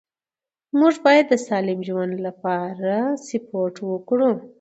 [0.79, 2.95] موږ باید د سالم ژوند لپاره
[3.27, 4.31] سپورت وکړو